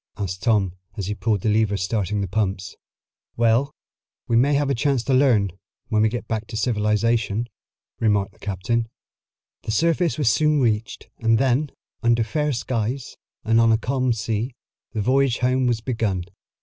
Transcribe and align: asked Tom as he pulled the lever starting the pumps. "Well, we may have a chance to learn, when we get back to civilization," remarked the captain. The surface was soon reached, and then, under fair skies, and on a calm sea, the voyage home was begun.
asked 0.17 0.41
Tom 0.41 0.73
as 0.97 1.05
he 1.05 1.13
pulled 1.13 1.41
the 1.41 1.49
lever 1.49 1.77
starting 1.77 2.21
the 2.21 2.27
pumps. 2.27 2.75
"Well, 3.37 3.71
we 4.27 4.35
may 4.35 4.55
have 4.55 4.71
a 4.71 4.73
chance 4.73 5.03
to 5.03 5.13
learn, 5.13 5.51
when 5.89 6.01
we 6.01 6.09
get 6.09 6.27
back 6.27 6.47
to 6.47 6.57
civilization," 6.57 7.47
remarked 7.99 8.31
the 8.33 8.39
captain. 8.39 8.87
The 9.61 9.69
surface 9.71 10.17
was 10.17 10.27
soon 10.27 10.59
reached, 10.59 11.07
and 11.19 11.37
then, 11.37 11.69
under 12.01 12.23
fair 12.23 12.51
skies, 12.51 13.15
and 13.43 13.61
on 13.61 13.71
a 13.71 13.77
calm 13.77 14.11
sea, 14.11 14.55
the 14.91 15.03
voyage 15.03 15.37
home 15.37 15.67
was 15.67 15.81
begun. 15.81 16.23